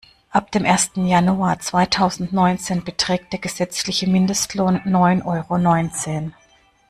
Ab 0.31 0.49
dem 0.51 0.65
ersten 0.65 1.05
Januar 1.05 1.59
zweitausendneunzehn 1.59 2.83
beträgt 2.83 3.33
der 3.33 3.39
gesetzliche 3.39 4.07
Mindestlohn 4.09 4.81
neun 4.83 5.21
Euro 5.21 5.59
neunzehn. 5.59 6.33